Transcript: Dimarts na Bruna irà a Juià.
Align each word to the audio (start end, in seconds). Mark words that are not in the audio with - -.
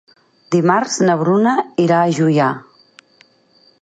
Dimarts 0.55 0.95
na 1.09 1.17
Bruna 1.21 1.53
irà 1.85 1.99
a 2.07 2.17
Juià. 2.21 2.49